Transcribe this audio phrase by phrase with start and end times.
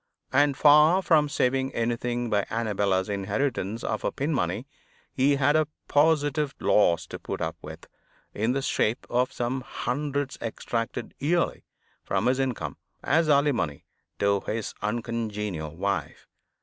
[0.33, 4.65] And, far from saving anything by Annabella's inheritance of her pin money,
[5.13, 7.85] he had a positive loss to put up with,
[8.33, 11.65] in the shape of some hundreds extracted yearly
[12.03, 13.85] from his income, as alimony
[14.17, 16.27] to his uncongenial wife.